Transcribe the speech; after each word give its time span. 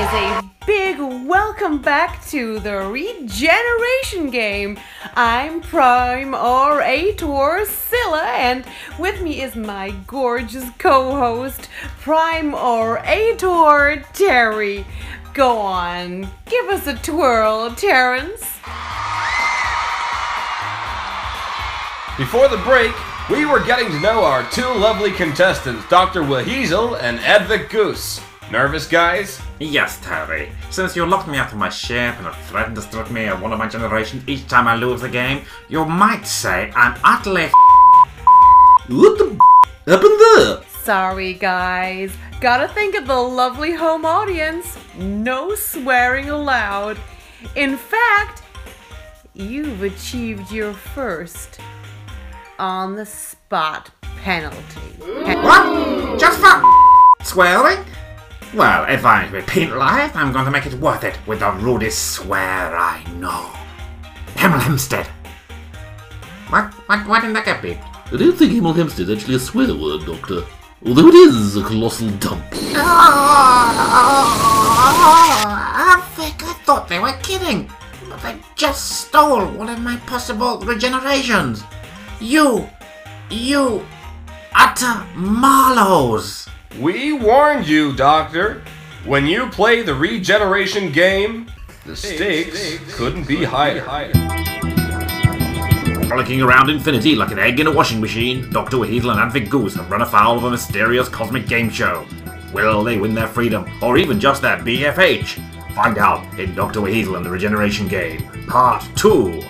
is 0.00 0.06
a 0.14 0.50
big 0.66 0.98
welcome 0.98 1.76
back 1.82 2.24
to 2.24 2.58
the 2.60 2.74
Regeneration 2.86 4.30
game. 4.30 4.80
I'm 5.14 5.60
Prime 5.60 6.34
Orator 6.34 7.66
Scylla, 7.66 8.24
and 8.24 8.64
with 8.98 9.20
me 9.20 9.42
is 9.42 9.56
my 9.56 9.90
gorgeous 10.06 10.64
co 10.78 11.10
host, 11.10 11.68
Prime 12.00 12.54
Orator 12.54 14.02
Terry. 14.14 14.86
Go 15.34 15.58
on, 15.58 16.26
give 16.46 16.66
us 16.70 16.86
a 16.86 16.94
twirl, 16.94 17.74
Terrence. 17.74 18.40
Before 22.16 22.48
the 22.48 22.62
break, 22.64 22.94
we 23.28 23.44
were 23.44 23.62
getting 23.62 23.90
to 23.90 24.00
know 24.00 24.24
our 24.24 24.48
two 24.50 24.62
lovely 24.62 25.12
contestants, 25.12 25.86
Dr. 25.90 26.22
Weasel 26.22 26.94
and 26.94 27.18
Advic 27.18 27.68
Goose. 27.68 28.22
Nervous, 28.50 28.86
guys? 28.88 29.40
Yes, 29.60 30.00
Terry. 30.02 30.50
Since 30.70 30.96
you 30.96 31.06
locked 31.06 31.28
me 31.28 31.38
out 31.38 31.52
of 31.52 31.58
my 31.58 31.68
ship 31.68 32.16
and 32.16 32.26
have 32.26 32.36
threatened 32.46 32.74
to 32.76 32.82
strip 32.82 33.08
me 33.10 33.26
of 33.26 33.40
one 33.40 33.52
of 33.52 33.58
my 33.60 33.68
generation 33.68 34.24
each 34.26 34.48
time 34.48 34.66
I 34.66 34.74
lose 34.74 35.02
the 35.02 35.08
game, 35.08 35.44
you 35.68 35.84
might 35.84 36.26
say 36.26 36.72
I'm 36.74 36.98
utterly 37.04 37.48
What 38.88 39.18
the 39.18 39.38
happened 39.86 40.20
there? 40.20 40.62
Sorry, 40.82 41.34
guys. 41.34 42.12
Gotta 42.40 42.66
think 42.74 42.96
of 42.96 43.06
the 43.06 43.14
lovely 43.16 43.72
home 43.72 44.04
audience. 44.04 44.76
No 44.98 45.54
swearing 45.54 46.28
allowed. 46.30 46.98
In 47.54 47.76
fact, 47.76 48.42
you've 49.34 49.84
achieved 49.84 50.50
your 50.50 50.72
first 50.72 51.60
on 52.58 52.96
the 52.96 53.06
spot 53.06 53.90
penalty. 54.02 54.80
Pen- 55.24 55.42
What? 55.44 56.18
Just 56.18 56.40
for 56.40 56.60
swearing? 57.22 57.84
Well, 58.52 58.84
if 58.92 59.04
I 59.04 59.28
repeat 59.28 59.70
life, 59.70 60.16
I'm 60.16 60.32
going 60.32 60.44
to 60.44 60.50
make 60.50 60.66
it 60.66 60.74
worth 60.74 61.04
it 61.04 61.16
with 61.24 61.38
the 61.38 61.52
rudest 61.52 62.14
swear 62.14 62.76
I 62.76 63.04
know. 63.12 63.48
Hemel 64.34 64.60
Hempstead. 64.60 65.06
What? 66.48 66.74
What? 66.88 67.06
Why 67.06 67.20
didn't 67.20 67.34
that 67.34 67.44
get 67.44 67.62
beeped? 67.62 67.84
I 68.12 68.16
don't 68.16 68.36
think 68.36 68.52
Hemel 68.52 68.74
Hempstead 68.74 69.08
is 69.08 69.18
actually 69.18 69.36
a 69.36 69.38
swear 69.38 69.72
word, 69.72 70.04
Doctor. 70.04 70.42
Although 70.84 71.08
it 71.08 71.14
is 71.14 71.56
a 71.56 71.62
colossal 71.62 72.10
dump. 72.18 72.42
Oh, 72.52 72.80
I 75.46 76.02
think 76.16 76.42
I 76.42 76.52
thought 76.64 76.88
they 76.88 76.98
were 76.98 77.12
kidding. 77.22 77.70
But 78.08 78.20
they 78.22 78.36
just 78.56 79.06
stole 79.06 79.46
one 79.46 79.68
of 79.68 79.78
my 79.78 79.96
possible 79.98 80.58
regenerations. 80.62 81.62
You, 82.18 82.68
you, 83.30 83.86
utter 84.54 85.06
marlows. 85.14 86.48
We 86.78 87.12
warned 87.12 87.66
you, 87.66 87.94
Doctor. 87.94 88.62
When 89.04 89.26
you 89.26 89.48
play 89.48 89.82
the 89.82 89.94
regeneration 89.94 90.92
game, 90.92 91.50
the 91.84 91.96
stakes 91.96 92.78
couldn't 92.94 93.26
be 93.26 93.44
higher. 93.44 93.82
Frolicking 96.06 96.42
around 96.42 96.70
infinity 96.70 97.14
like 97.14 97.32
an 97.32 97.38
egg 97.38 97.60
in 97.60 97.66
a 97.66 97.72
washing 97.72 98.00
machine, 98.00 98.50
Dr. 98.50 98.78
Weasel 98.78 99.10
and 99.10 99.20
Advic 99.20 99.48
Goose 99.48 99.74
have 99.74 99.90
run 99.90 100.02
afoul 100.02 100.38
of 100.38 100.44
a 100.44 100.50
mysterious 100.50 101.08
cosmic 101.08 101.46
game 101.46 101.70
show. 101.70 102.06
Will 102.52 102.82
they 102.84 102.98
win 102.98 103.14
their 103.14 103.28
freedom, 103.28 103.70
or 103.82 103.96
even 103.98 104.20
just 104.20 104.42
their 104.42 104.58
BFH? 104.58 105.74
Find 105.74 105.98
out 105.98 106.38
in 106.38 106.54
Dr. 106.54 106.80
Weasel 106.80 107.16
and 107.16 107.24
the 107.24 107.30
Regeneration 107.30 107.88
Game, 107.88 108.46
Part 108.46 108.84
2. 108.96 109.42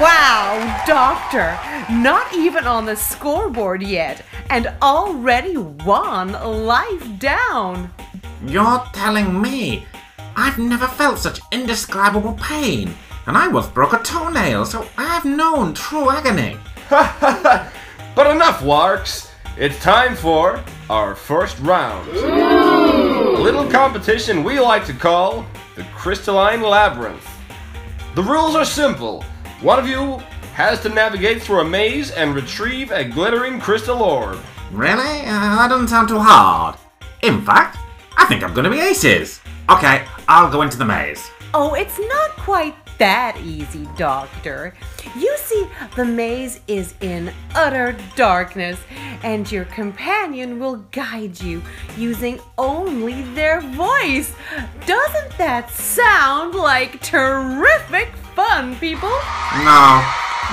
Wow, 0.00 0.82
Doctor! 0.86 1.58
Not 1.92 2.32
even 2.34 2.66
on 2.66 2.86
the 2.86 2.96
scoreboard 2.96 3.82
yet, 3.82 4.24
and 4.48 4.72
already 4.80 5.56
one 5.56 6.32
life 6.32 7.18
down. 7.18 7.92
You're 8.46 8.82
telling 8.94 9.42
me 9.42 9.86
I've 10.36 10.58
never 10.58 10.86
felt 10.86 11.18
such 11.18 11.40
indescribable 11.52 12.32
pain, 12.40 12.94
and 13.26 13.36
I 13.36 13.48
once 13.48 13.66
broke 13.66 13.92
a 13.92 13.98
toenail, 13.98 14.64
so 14.64 14.88
I've 14.96 15.26
known 15.26 15.74
true 15.74 16.10
agony. 16.10 16.56
But 16.88 18.30
enough, 18.30 18.62
Larks. 18.62 19.32
It's 19.58 19.78
time 19.80 20.16
for 20.16 20.64
our 20.88 21.14
first 21.14 21.58
round. 21.60 22.08
A 22.08 23.38
little 23.38 23.70
competition 23.70 24.44
we 24.44 24.58
like 24.60 24.86
to 24.86 24.94
call 24.94 25.44
the 25.76 25.84
Crystalline 25.94 26.62
Labyrinth. 26.62 27.28
The 28.14 28.22
rules 28.22 28.54
are 28.54 28.64
simple. 28.64 29.24
One 29.60 29.78
of 29.78 29.88
you 29.88 30.18
has 30.54 30.80
to 30.82 30.88
navigate 30.88 31.42
through 31.42 31.60
a 31.60 31.64
maze 31.64 32.10
and 32.10 32.34
retrieve 32.34 32.90
a 32.90 33.04
glittering 33.04 33.60
crystal 33.60 34.02
orb. 34.02 34.38
Really? 34.72 35.20
Uh, 35.20 35.56
that 35.56 35.68
doesn't 35.68 35.88
sound 35.88 36.08
too 36.08 36.18
hard. 36.18 36.76
In 37.22 37.44
fact, 37.44 37.78
I 38.16 38.26
think 38.26 38.42
I'm 38.42 38.54
gonna 38.54 38.70
be 38.70 38.80
aces. 38.80 39.40
Okay, 39.70 40.04
I'll 40.28 40.50
go 40.50 40.62
into 40.62 40.76
the 40.76 40.84
maze. 40.84 41.30
Oh, 41.54 41.74
it's 41.74 41.98
not 41.98 42.30
quite 42.32 42.74
that 42.98 43.36
easy, 43.42 43.88
Doctor. 43.96 44.74
You 45.16 45.36
see, 45.38 45.66
the 45.96 46.04
maze 46.04 46.60
is 46.66 46.94
in 47.00 47.32
utter 47.54 47.96
darkness, 48.16 48.78
and 49.22 49.50
your 49.50 49.64
companion 49.66 50.58
will 50.58 50.76
guide 50.92 51.40
you 51.40 51.62
using 51.96 52.40
only 52.58 53.22
their 53.34 53.60
voice. 53.60 54.34
Doesn't 54.86 55.38
that 55.38 55.70
sound 55.70 56.54
like 56.54 57.00
terrific 57.00 58.10
fun, 58.34 58.76
people? 58.76 59.14
No, 59.62 60.02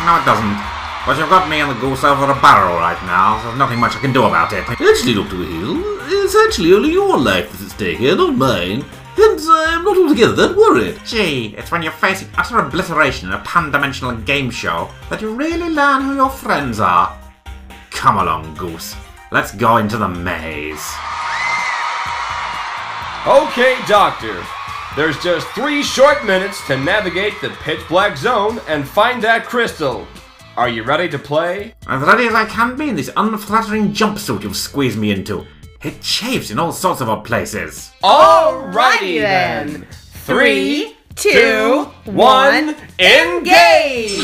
no, 0.06 0.22
it 0.22 0.26
doesn't. 0.26 0.58
But 1.06 1.18
you've 1.18 1.30
got 1.30 1.50
me 1.50 1.62
and 1.62 1.72
the 1.72 1.80
goose 1.82 2.04
over 2.04 2.30
a 2.30 2.42
barrel 2.42 2.78
right 2.78 3.02
now, 3.06 3.40
so 3.40 3.48
there's 3.48 3.58
nothing 3.58 3.80
much 3.80 3.96
I 3.96 4.00
can 4.00 4.14
do 4.14 4.26
about 4.26 4.54
it. 4.54 4.70
Actually, 4.70 5.16
Dr. 5.16 5.38
Weasel, 5.38 5.82
it's 6.06 6.36
actually 6.36 6.74
only 6.74 6.92
your 6.92 7.18
life 7.18 7.50
that's 7.52 7.64
at 7.64 7.72
stake 7.72 7.98
here, 7.98 8.16
not 8.16 8.36
mine. 8.36 8.86
Hence, 9.16 9.46
I'm 9.50 9.84
not 9.84 9.98
altogether 9.98 10.36
that 10.36 10.56
worried. 10.56 11.00
Gee, 11.06 11.56
it's 11.58 11.72
when 11.72 11.82
you're 11.82 11.92
facing 11.92 12.30
utter 12.38 12.60
obliteration 12.60 13.30
in 13.30 13.34
a 13.34 13.40
pan-dimensional 13.40 14.18
game 14.18 14.52
show 14.52 14.90
that 15.10 15.22
you 15.22 15.34
really 15.34 15.70
learn 15.70 16.04
who 16.04 16.16
your 16.16 16.30
friends 16.30 16.80
are. 16.80 17.18
Come 17.90 18.18
along, 18.18 18.56
Goose. 18.56 18.96
Let's 19.32 19.54
go 19.54 19.78
into 19.78 19.98
the 19.98 20.08
maze. 20.08 20.94
Okay, 23.26 23.78
Doctor. 23.88 24.44
There's 24.94 25.18
just 25.24 25.48
three 25.56 25.84
short 25.84 26.26
minutes 26.26 26.68
to 26.68 26.76
navigate 26.76 27.40
the 27.40 27.50
pitch 27.62 27.80
black 27.88 28.18
zone 28.18 28.60
and 28.68 28.86
find 28.86 29.24
that 29.24 29.46
crystal. 29.46 30.06
Are 30.58 30.68
you 30.68 30.84
ready 30.84 31.08
to 31.08 31.18
play? 31.18 31.76
As 31.88 32.02
ready 32.02 32.28
as 32.28 32.34
I 32.34 32.44
can 32.44 32.76
be 32.76 32.90
in 32.90 32.98
this 32.98 33.10
unflattering 33.16 33.94
jumpsuit 33.94 34.44
you've 34.44 34.58
squeezed 34.58 35.00
me 35.00 35.12
into. 35.12 35.48
It 35.82 36.02
chafes 36.02 36.52
in 36.52 36.60
all 36.60 36.74
sorts 36.74 37.00
of 37.00 37.08
odd 37.08 37.24
places. 37.24 37.92
Alrighty 38.04 39.22
then. 39.22 39.88
Three, 40.26 40.98
two, 41.16 41.86
one, 42.04 42.76
engage! 43.00 44.18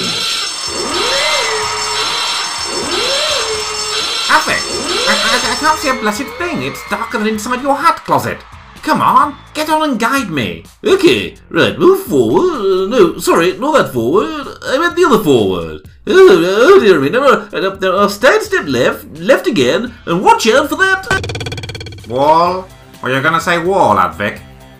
Have 4.27 4.47
it? 4.49 4.63
I, 5.07 5.15
I, 5.15 5.53
I 5.53 5.57
can't 5.61 5.79
see 5.79 5.89
a 5.89 5.93
blessed 5.93 6.27
thing. 6.37 6.63
It's 6.63 6.89
darker 6.89 7.19
than 7.19 7.27
inside 7.27 7.61
your 7.61 7.77
hat 7.77 8.03
closet. 8.03 8.39
Come 8.87 9.01
on, 9.01 9.35
get 9.53 9.69
on 9.69 9.89
and 9.89 9.99
guide 9.99 10.29
me. 10.29 10.63
Okay, 10.81 11.35
right, 11.49 11.77
move 11.77 12.05
forward. 12.05 12.55
Uh, 12.55 12.87
no, 12.87 13.17
sorry, 13.17 13.57
not 13.57 13.73
that 13.73 13.91
forward. 13.91 14.47
I 14.63 14.77
meant 14.77 14.95
the 14.95 15.03
other 15.03 15.21
forward. 15.21 15.81
Oh, 16.07 16.69
oh 16.71 16.79
dear 16.79 17.01
me. 17.01 17.09
No, 17.09 17.19
no, 17.19 17.59
no, 17.59 17.75
no, 17.75 17.97
uh, 17.97 18.07
stand 18.07 18.43
step 18.43 18.65
left, 18.65 19.05
left 19.17 19.45
again, 19.45 19.93
and 20.05 20.23
watch 20.23 20.47
out 20.47 20.69
for 20.69 20.77
that. 20.77 22.07
Wall? 22.07 22.65
Or 23.03 23.09
you're 23.09 23.21
gonna 23.21 23.41
say 23.41 23.61
wall, 23.61 23.97
Advic? 23.97 24.39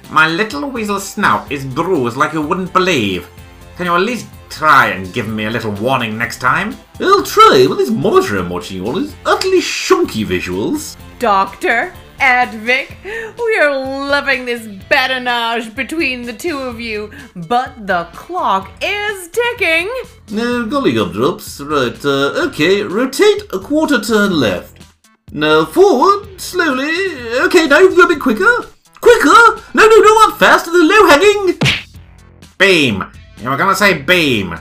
My 0.10 0.30
little 0.30 0.70
weasel 0.70 1.02
snout 1.02 1.52
is 1.52 1.66
bruised 1.66 2.16
like 2.16 2.32
you 2.32 2.42
wouldn't 2.42 2.72
believe. 2.72 3.30
Can 3.76 3.88
you 3.88 3.96
at 3.96 4.04
least 4.04 4.28
try 4.50 4.88
and 4.88 5.14
give 5.14 5.28
me 5.28 5.48
a 5.48 5.52
little 5.52 5.74
warning 5.74 6.18
next 6.18 6.40
time? 6.40 6.78
I'll 7.02 7.24
try, 7.24 7.66
but 7.68 7.76
this 7.76 7.90
monitor 7.90 8.38
I'm 8.38 8.50
watching 8.50 8.78
you 8.78 8.88
on 8.88 9.04
is 9.04 9.14
utterly 9.26 9.60
shonky 9.60 10.26
visuals. 10.26 10.96
Doctor, 11.20 11.94
Advic, 12.20 12.96
we 13.38 13.58
are 13.60 13.72
loving 14.10 14.46
this 14.46 14.66
badinage 14.90 15.76
between 15.76 16.24
the 16.24 16.34
two 16.34 16.58
of 16.58 16.80
you, 16.80 17.12
but 17.36 17.86
the 17.86 18.06
clock 18.14 18.72
is 18.82 19.30
ticking. 19.30 19.92
No, 20.32 20.66
golly 20.66 20.94
gumdrops. 20.94 21.60
Right, 21.62 22.04
uh, 22.04 22.48
okay, 22.48 22.82
rotate 22.82 23.44
a 23.54 23.60
quarter 23.60 24.02
turn 24.02 24.32
left. 24.40 24.82
Now 25.32 25.66
forward, 25.66 26.42
slowly. 26.42 26.90
Okay, 27.46 27.68
now 27.68 27.80
you've 27.80 27.96
got 27.96 28.06
a 28.06 28.16
bit 28.16 28.22
quicker. 28.22 28.66
Quicker! 29.00 29.62
No, 29.76 29.86
no, 29.88 29.98
no, 29.98 30.14
not 30.26 30.40
faster, 30.40 30.72
The 30.72 30.80
low 30.80 31.08
hanging. 31.08 31.60
Beam! 32.58 33.04
You 33.38 33.50
were 33.50 33.58
gonna 33.58 33.76
say 33.76 34.02
beam. 34.02 34.56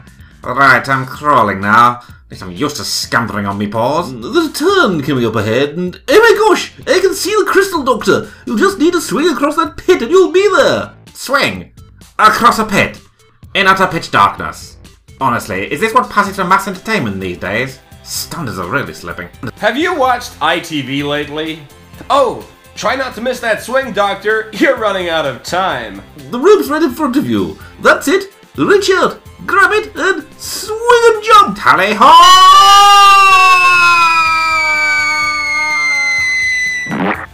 Right, 0.54 0.88
I'm 0.88 1.06
crawling 1.06 1.60
now. 1.60 1.96
At 1.96 2.30
least 2.30 2.42
I'm 2.44 2.52
used 2.52 2.76
to 2.76 2.84
scampering 2.84 3.46
on 3.46 3.58
me 3.58 3.66
paws. 3.66 4.12
Mm, 4.12 4.32
there's 4.32 4.46
a 4.46 4.52
turn 4.52 5.02
coming 5.02 5.26
up 5.26 5.34
ahead, 5.34 5.70
and 5.70 6.00
oh 6.08 6.20
my 6.20 6.38
gosh, 6.38 6.72
I 6.86 7.00
can 7.00 7.14
see 7.14 7.30
the 7.30 7.50
crystal 7.50 7.82
doctor. 7.82 8.30
You 8.46 8.56
just 8.56 8.78
need 8.78 8.92
to 8.92 9.00
swing 9.00 9.28
across 9.28 9.56
that 9.56 9.76
pit, 9.76 10.02
and 10.02 10.10
you'll 10.10 10.30
be 10.30 10.48
there. 10.56 10.94
Swing! 11.12 11.72
Across 12.20 12.60
a 12.60 12.64
pit. 12.64 13.00
In 13.54 13.66
utter 13.66 13.88
pitch 13.88 14.12
darkness. 14.12 14.76
Honestly, 15.20 15.70
is 15.72 15.80
this 15.80 15.92
what 15.92 16.10
passes 16.10 16.36
for 16.36 16.44
mass 16.44 16.68
entertainment 16.68 17.20
these 17.20 17.38
days? 17.38 17.80
Standards 18.04 18.60
are 18.60 18.70
really 18.70 18.94
slipping. 18.94 19.28
Have 19.56 19.76
you 19.76 19.96
watched 19.96 20.38
ITV 20.38 21.02
lately? 21.08 21.58
Oh, 22.08 22.48
try 22.76 22.94
not 22.94 23.16
to 23.16 23.20
miss 23.20 23.40
that 23.40 23.62
swing, 23.62 23.92
Doctor. 23.92 24.50
You're 24.52 24.76
running 24.76 25.08
out 25.08 25.26
of 25.26 25.42
time. 25.42 26.02
The 26.30 26.38
rope's 26.38 26.68
right 26.68 26.82
in 26.82 26.92
front 26.92 27.16
of 27.16 27.28
you. 27.28 27.58
That's 27.80 28.06
it. 28.06 28.32
Reach 28.56 28.90
out, 28.90 29.20
grab 29.46 29.72
it, 29.72 29.94
and 29.96 30.26
swing 30.38 31.02
and 31.04 31.24
jump. 31.24 31.58
Tally 31.58 31.94
ho! 31.98 32.12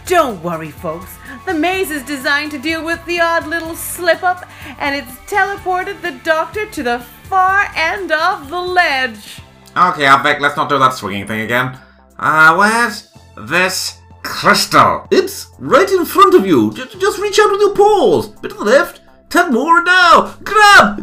Don't 0.05 0.43
worry, 0.43 0.71
folks. 0.71 1.17
The 1.45 1.53
maze 1.53 1.91
is 1.91 2.03
designed 2.03 2.51
to 2.51 2.59
deal 2.59 2.83
with 2.85 3.03
the 3.05 3.19
odd 3.19 3.47
little 3.47 3.75
slip 3.75 4.23
up, 4.23 4.47
and 4.77 4.95
it's 4.95 5.11
teleported 5.29 6.01
the 6.01 6.11
doctor 6.23 6.65
to 6.69 6.83
the 6.83 6.99
far 7.23 7.67
end 7.75 8.11
of 8.11 8.49
the 8.49 8.59
ledge. 8.59 9.41
Okay, 9.75 10.03
Advic, 10.05 10.39
let's 10.39 10.55
not 10.55 10.69
do 10.69 10.77
that 10.79 10.93
swinging 10.93 11.25
thing 11.27 11.41
again. 11.41 11.77
Uh, 12.17 12.55
where's 12.55 13.09
this 13.35 13.99
crystal? 14.21 15.07
It's 15.11 15.47
right 15.57 15.89
in 15.89 16.05
front 16.05 16.35
of 16.35 16.45
you. 16.45 16.71
Just, 16.73 16.99
just 16.99 17.17
reach 17.19 17.39
out 17.39 17.51
with 17.51 17.61
your 17.61 17.75
paws. 17.75 18.27
Bit 18.27 18.51
to 18.51 18.57
the 18.57 18.63
left, 18.63 19.01
ten 19.29 19.51
more 19.51 19.83
now. 19.83 20.35
Grab, 20.43 21.02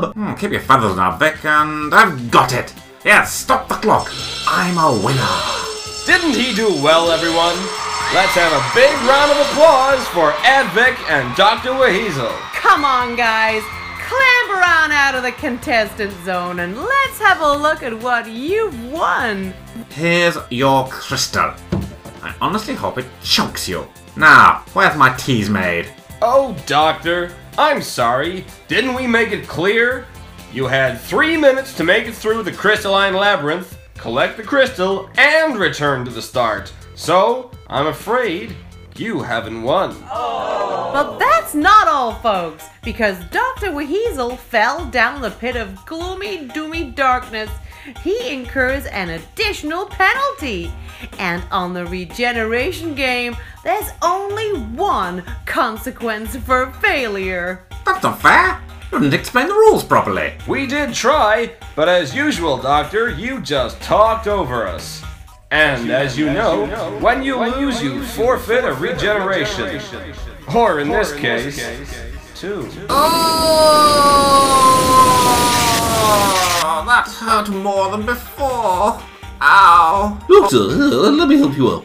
grab, 0.00 0.14
grab. 0.14 0.14
Hmm, 0.14 0.34
keep 0.34 0.52
your 0.52 0.60
feathers 0.60 0.96
now, 0.96 1.16
Vic, 1.16 1.44
and 1.44 1.94
I've 1.94 2.30
got 2.30 2.52
it. 2.52 2.72
Yes, 3.04 3.32
stop 3.32 3.68
the 3.68 3.74
clock. 3.74 4.10
I'm 4.46 4.78
a 4.78 4.92
winner. 5.04 5.36
Didn't 6.06 6.34
he 6.34 6.54
do 6.54 6.68
well, 6.82 7.10
everyone? 7.10 7.56
Let's 8.14 8.34
have 8.34 8.52
a 8.52 8.74
big 8.74 8.92
round 9.08 9.30
of 9.32 9.38
applause 9.38 10.06
for 10.08 10.32
Advic 10.42 10.98
and 11.10 11.34
Dr. 11.36 11.78
Weasel. 11.78 12.28
Come 12.52 12.84
on, 12.84 13.16
guys. 13.16 13.62
Clamber 13.98 14.62
on 14.62 14.92
out 14.92 15.14
of 15.14 15.22
the 15.22 15.32
contestant 15.32 16.12
zone 16.24 16.60
and 16.60 16.76
let's 16.76 17.18
have 17.18 17.40
a 17.40 17.56
look 17.56 17.82
at 17.82 17.98
what 18.02 18.28
you've 18.28 18.92
won. 18.92 19.54
Here's 19.90 20.36
your 20.50 20.86
crystal. 20.88 21.54
I 22.22 22.34
honestly 22.40 22.74
hope 22.74 22.98
it 22.98 23.06
chokes 23.22 23.66
you. 23.68 23.88
Now, 24.16 24.64
where's 24.74 24.96
my 24.96 25.14
teas 25.16 25.48
made? 25.48 25.90
Oh, 26.20 26.54
Doctor, 26.66 27.34
I'm 27.58 27.82
sorry. 27.82 28.46
Didn't 28.68 28.94
we 28.94 29.06
make 29.06 29.32
it 29.32 29.46
clear? 29.46 30.06
You 30.52 30.66
had 30.66 30.98
three 30.98 31.36
minutes 31.36 31.76
to 31.76 31.84
make 31.84 32.06
it 32.06 32.14
through 32.14 32.42
the 32.42 32.52
crystalline 32.52 33.14
labyrinth, 33.14 33.78
collect 33.96 34.36
the 34.38 34.42
crystal, 34.42 35.10
and 35.16 35.58
return 35.58 36.04
to 36.06 36.10
the 36.10 36.22
start. 36.22 36.72
So, 36.94 37.50
I'm 37.68 37.88
afraid 37.88 38.56
you 38.96 39.20
haven't 39.20 39.62
won. 39.62 39.96
Oh. 40.10 40.90
But 40.92 41.18
that's 41.18 41.54
not 41.54 41.88
all, 41.88 42.14
folks, 42.16 42.64
because 42.82 43.22
Dr. 43.30 43.72
Weasel 43.72 44.36
fell 44.36 44.86
down 44.86 45.20
the 45.20 45.30
pit 45.30 45.56
of 45.56 45.84
gloomy, 45.86 46.48
doomy 46.48 46.94
darkness. 46.94 47.50
He 48.02 48.32
incurs 48.32 48.86
an 48.86 49.10
additional 49.10 49.86
penalty. 49.86 50.72
And 51.18 51.42
on 51.50 51.74
the 51.74 51.86
regeneration 51.86 52.94
game, 52.94 53.36
there's 53.64 53.90
only 54.02 54.52
one 54.74 55.24
consequence 55.46 56.36
for 56.36 56.70
failure. 56.74 57.64
That's 57.84 58.02
not 58.02 58.20
fair. 58.20 58.60
You 58.92 59.00
didn't 59.00 59.14
explain 59.14 59.48
the 59.48 59.54
rules 59.54 59.82
properly. 59.82 60.34
We 60.46 60.66
did 60.66 60.92
try, 60.94 61.52
but 61.74 61.88
as 61.88 62.14
usual, 62.14 62.58
Doctor, 62.58 63.08
you 63.08 63.40
just 63.40 63.80
talked 63.80 64.26
over 64.26 64.66
us. 64.66 65.02
And 65.50 65.90
as 65.90 66.16
you 66.18 66.26
know, 66.26 66.66
when 67.00 67.22
you 67.22 67.36
lose, 67.42 67.82
you 67.82 68.02
forfeit 68.04 68.64
a 68.64 68.74
regeneration. 68.74 69.82
Or 70.54 70.80
in 70.80 70.88
this 70.88 71.12
case, 71.14 71.62
two. 72.34 72.68
Oh, 72.88 74.81
that 77.04 77.12
hurt 77.14 77.48
more 77.48 77.90
than 77.90 78.06
before. 78.06 79.00
Ow. 79.40 80.18
Doctor, 80.28 80.56
uh, 80.56 81.10
let 81.10 81.28
me 81.28 81.36
help 81.36 81.56
you 81.56 81.68
up. 81.68 81.84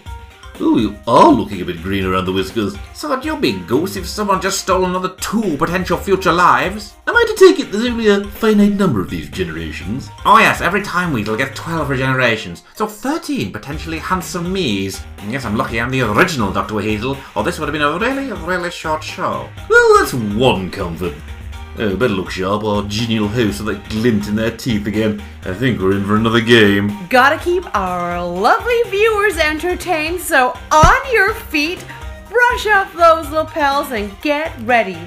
Oh, 0.59 0.77
you 0.77 0.97
are 1.07 1.31
looking 1.31 1.61
a 1.61 1.65
bit 1.65 1.83
green 1.83 2.03
around 2.03 2.25
the 2.25 2.31
whiskers. 2.31 2.75
So 2.93 3.09
would 3.09 3.23
you 3.23 3.37
be 3.37 3.59
goose 3.67 3.95
if 3.95 4.07
someone 4.07 4.41
just 4.41 4.59
stole 4.59 4.85
another 4.85 5.15
two 5.21 5.55
potential 5.57 5.97
future 5.97 6.33
lives? 6.33 6.95
Am 7.05 7.15
I 7.15 7.25
to 7.27 7.35
take 7.35 7.59
it 7.59 7.71
there's 7.71 7.85
only 7.85 8.07
a 8.07 8.23
finite 8.23 8.73
number 8.73 8.99
of 8.99 9.09
these 9.09 9.29
generations? 9.29 10.09
Oh 10.25 10.39
yes, 10.39 10.61
every 10.61 10.81
time 10.81 11.13
Weasel 11.13 11.37
gets 11.37 11.59
12 11.59 11.87
regenerations, 11.89 12.63
so 12.75 12.87
13 12.87 13.51
potentially 13.51 13.99
handsome 13.99 14.51
me's. 14.51 15.03
I 15.19 15.29
guess 15.31 15.45
I'm 15.45 15.57
lucky 15.57 15.79
I'm 15.79 15.91
the 15.91 16.01
original 16.01 16.51
Dr. 16.51 16.73
Weasel, 16.75 17.17
or 17.35 17.43
this 17.43 17.59
would 17.59 17.67
have 17.67 17.73
been 17.73 17.81
a 17.83 17.99
really, 17.99 18.31
really 18.43 18.71
short 18.71 19.03
show. 19.03 19.47
Well, 19.69 19.97
that's 19.99 20.13
one 20.15 20.71
comfort. 20.71 21.13
Oh, 21.79 21.95
better 21.95 22.13
look 22.13 22.31
sharp, 22.31 22.63
or 22.63 22.81
genial 22.83 23.27
hosts 23.27 23.61
with 23.61 23.75
that 23.75 23.87
glint 23.91 24.27
in 24.27 24.35
their 24.35 24.49
teeth 24.49 24.87
again. 24.87 25.21
I 25.45 25.53
think 25.53 25.79
we're 25.79 25.91
in 25.91 26.05
for 26.05 26.15
another 26.15 26.41
game. 26.41 26.91
Gotta 27.07 27.37
keep 27.37 27.65
our 27.75 28.25
lovely 28.25 28.81
viewers 28.87 29.37
entertained, 29.37 30.19
so 30.19 30.57
on 30.71 31.13
your 31.13 31.35
feet, 31.35 31.85
brush 32.29 32.65
up 32.65 32.91
those 32.93 33.29
lapels 33.29 33.91
and 33.91 34.11
get 34.21 34.51
ready. 34.61 34.97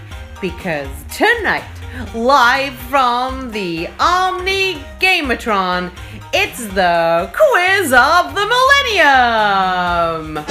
Because 0.40 0.86
tonight, 1.12 1.64
live 2.14 2.74
from 2.88 3.50
the 3.50 3.88
Omni 3.98 4.74
Gamatron, 5.00 5.90
it's 6.32 6.66
the 6.68 7.32
Quiz 7.34 7.92
of 7.92 8.32
the 8.36 8.46
Millennium! 8.94 10.46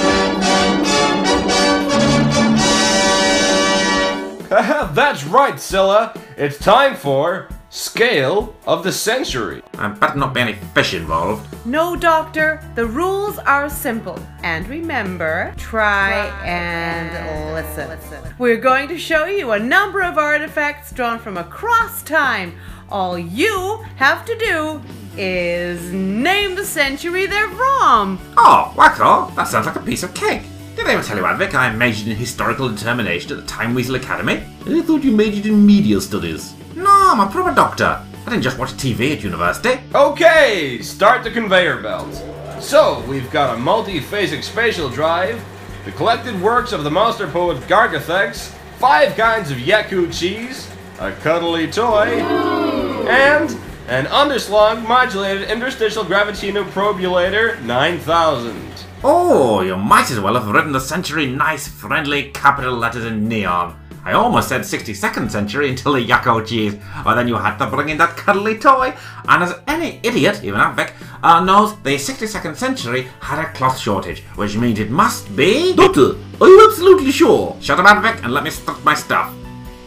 That's 4.94 5.22
right, 5.22 5.60
Scylla. 5.60 6.12
It's 6.36 6.58
time 6.58 6.96
for 6.96 7.48
Scale 7.68 8.52
of 8.66 8.82
the 8.82 8.90
Century. 8.90 9.62
There 9.74 9.90
better 9.90 10.18
not 10.18 10.34
be 10.34 10.40
any 10.40 10.54
fish 10.74 10.92
involved. 10.92 11.46
No, 11.64 11.94
Doctor, 11.94 12.60
the 12.74 12.84
rules 12.84 13.38
are 13.38 13.70
simple. 13.70 14.18
And 14.42 14.66
remember, 14.66 15.54
try 15.56 16.26
and 16.44 17.54
listen. 17.54 18.34
We're 18.40 18.56
going 18.56 18.88
to 18.88 18.98
show 18.98 19.26
you 19.26 19.52
a 19.52 19.58
number 19.60 20.02
of 20.02 20.18
artifacts 20.18 20.90
drawn 20.90 21.20
from 21.20 21.36
across 21.36 22.02
time. 22.02 22.58
All 22.90 23.16
you 23.16 23.84
have 23.98 24.24
to 24.24 24.36
do 24.36 24.82
is 25.16 25.92
name 25.92 26.56
the 26.56 26.64
century 26.64 27.26
they're 27.26 27.50
from. 27.50 28.18
Oh, 28.36 28.74
wacko, 28.76 29.32
that 29.36 29.46
sounds 29.46 29.66
like 29.66 29.76
a 29.76 29.80
piece 29.80 30.02
of 30.02 30.12
cake. 30.12 30.42
Did 30.76 30.86
I 30.86 30.92
ever 30.92 31.02
tell 31.02 31.16
you, 31.16 31.24
Advic, 31.24 31.54
I 31.54 31.72
majored 31.74 32.08
in 32.08 32.16
historical 32.16 32.68
determination 32.68 33.32
at 33.32 33.38
the 33.38 33.46
Time 33.46 33.74
Weasel 33.74 33.96
Academy? 33.96 34.44
I 34.66 34.82
thought 34.82 35.02
you 35.02 35.10
majored 35.10 35.46
in 35.46 35.66
media 35.66 36.00
studies. 36.00 36.54
No, 36.76 36.86
I'm 36.86 37.20
a 37.20 37.30
proper 37.30 37.54
doctor. 37.54 38.00
I 38.26 38.30
didn't 38.30 38.42
just 38.42 38.56
watch 38.56 38.70
TV 38.72 39.16
at 39.16 39.24
university. 39.24 39.80
Okay, 39.94 40.80
start 40.80 41.24
the 41.24 41.30
conveyor 41.30 41.82
belt. 41.82 42.14
So, 42.60 43.04
we've 43.08 43.30
got 43.32 43.56
a 43.56 43.58
multi-phasic 43.58 44.44
spatial 44.44 44.88
drive, 44.88 45.42
the 45.84 45.92
collected 45.92 46.40
works 46.40 46.72
of 46.72 46.84
the 46.84 46.90
monster 46.90 47.26
poet 47.26 47.58
Gargathex, 47.62 48.50
five 48.78 49.16
kinds 49.16 49.50
of 49.50 49.58
Yaku 49.58 50.12
cheese, 50.16 50.70
a 51.00 51.10
cuddly 51.12 51.70
toy, 51.70 52.20
and 53.08 53.50
an 53.90 54.06
underslung 54.06 54.86
modulated 54.86 55.50
interstitial 55.50 56.04
gravitino 56.04 56.64
probulator 56.70 57.60
9000. 57.62 58.54
Oh, 59.02 59.62
you 59.62 59.76
might 59.76 60.12
as 60.12 60.20
well 60.20 60.34
have 60.34 60.46
written 60.46 60.70
the 60.70 60.78
century 60.78 61.26
nice, 61.26 61.66
friendly 61.66 62.30
capital 62.30 62.76
letters 62.76 63.04
in 63.04 63.26
neon. 63.26 63.76
I 64.04 64.12
almost 64.12 64.48
said 64.48 64.60
62nd 64.60 65.28
century 65.28 65.70
until 65.70 65.94
the 65.94 66.06
Yakko 66.06 66.46
cheese, 66.46 66.76
but 67.02 67.16
then 67.16 67.26
you 67.26 67.34
had 67.34 67.56
to 67.56 67.66
bring 67.66 67.88
in 67.88 67.98
that 67.98 68.16
cuddly 68.16 68.58
toy. 68.58 68.94
And 69.28 69.42
as 69.42 69.58
any 69.66 69.98
idiot, 70.04 70.44
even 70.44 70.60
Advic, 70.60 70.92
uh, 71.24 71.42
knows, 71.42 71.76
the 71.82 71.96
62nd 71.96 72.54
century 72.54 73.08
had 73.18 73.40
a 73.44 73.52
cloth 73.54 73.76
shortage, 73.76 74.22
which 74.36 74.56
means 74.56 74.78
it 74.78 74.90
must 74.90 75.34
be. 75.34 75.74
Doctor, 75.74 76.14
are 76.40 76.48
you 76.48 76.68
absolutely 76.70 77.10
sure? 77.10 77.56
Shut 77.60 77.80
up, 77.80 77.86
Advic, 77.86 78.22
and 78.22 78.32
let 78.32 78.44
me 78.44 78.50
start 78.50 78.84
my 78.84 78.94
stuff. 78.94 79.34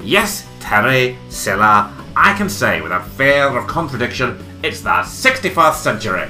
Yes, 0.02 0.46
Terry, 0.60 1.18
Scylla, 1.30 2.03
I 2.16 2.36
can 2.38 2.48
say 2.50 2.82
without 2.82 3.08
fear 3.08 3.48
of 3.48 3.68
contradiction, 3.68 4.38
it's 4.64 4.82
the 4.82 4.90
61st 4.90 5.76
century. 5.76 6.30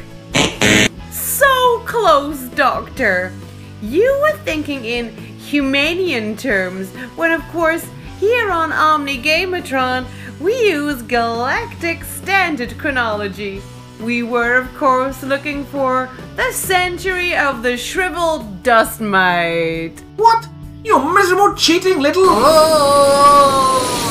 So 1.11 1.79
close, 1.85 2.39
Doctor. 2.55 3.33
You 3.81 4.17
were 4.21 4.37
thinking 4.39 4.85
in 4.85 5.13
Humanian 5.49 6.39
terms, 6.39 6.89
when 7.17 7.31
of 7.31 7.41
course, 7.51 7.85
here 8.19 8.49
on 8.49 8.71
Omni 8.71 9.21
Gamatron, 9.21 10.05
we 10.39 10.53
use 10.69 11.01
galactic 11.01 12.05
standard 12.05 12.77
chronology. 12.77 13.61
We 14.01 14.23
were, 14.23 14.55
of 14.55 14.73
course, 14.75 15.21
looking 15.21 15.65
for 15.65 16.09
the 16.37 16.51
century 16.53 17.35
of 17.35 17.61
the 17.61 17.75
shriveled 17.75 18.63
dust 18.63 19.01
mite. 19.01 20.01
What? 20.15 20.47
You 20.83 20.99
miserable 21.13 21.55
cheating 21.55 21.99
little. 21.99 22.23
Oh. 22.25 24.02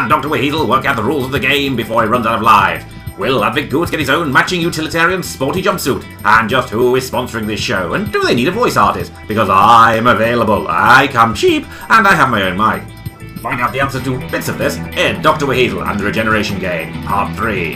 And 0.00 0.08
Dr. 0.08 0.30
Weasel 0.30 0.66
work 0.66 0.86
out 0.86 0.96
the 0.96 1.02
rules 1.02 1.26
of 1.26 1.30
the 1.30 1.38
game 1.38 1.76
before 1.76 2.02
he 2.02 2.08
runs 2.08 2.24
out 2.24 2.36
of 2.36 2.40
lives. 2.40 2.86
Will 3.18 3.42
Advic 3.42 3.68
Goose 3.68 3.90
get 3.90 4.00
his 4.00 4.08
own 4.08 4.32
matching 4.32 4.62
utilitarian 4.62 5.22
sporty 5.22 5.62
jumpsuit? 5.62 6.02
And 6.24 6.48
just 6.48 6.70
who 6.70 6.96
is 6.96 7.08
sponsoring 7.08 7.46
this 7.46 7.60
show? 7.60 7.92
And 7.92 8.10
do 8.10 8.22
they 8.22 8.34
need 8.34 8.48
a 8.48 8.50
voice 8.50 8.78
artist? 8.78 9.12
Because 9.28 9.50
I'm 9.50 10.06
available. 10.06 10.66
I 10.70 11.06
come 11.08 11.34
cheap, 11.34 11.64
and 11.90 12.08
I 12.08 12.14
have 12.14 12.30
my 12.30 12.44
own 12.44 12.56
mic. 12.56 12.82
Find 13.40 13.60
out 13.60 13.74
the 13.74 13.80
answer 13.80 14.00
to 14.00 14.30
bits 14.30 14.48
of 14.48 14.56
this 14.56 14.78
in 14.78 15.20
Dr. 15.20 15.44
Weasel 15.44 15.82
and 15.82 16.00
the 16.00 16.04
Regeneration 16.04 16.58
Game, 16.58 17.02
Part 17.02 17.36
3. 17.36 17.74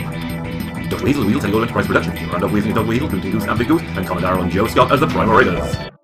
Dr. 0.89 1.03
Weasel, 1.03 1.25
Teddy 1.25 1.51
Gold 1.51 1.61
Enterprise 1.61 1.85
Production. 1.85 2.13
Randolph 2.31 2.51
Weasel, 2.51 2.73
Doug 2.73 2.87
Weasel, 2.87 3.07
Boonty 3.07 3.31
Goose, 3.31 3.43
and 3.43 3.59
Big 3.59 3.67
Goose, 3.67 3.83
and 3.83 4.07
Commodore 4.07 4.39
and 4.39 4.51
Joe 4.51 4.65
Scott 4.65 4.91
as 4.91 4.99
the 4.99 5.07
prime 5.07 5.29
orators. 5.29 5.94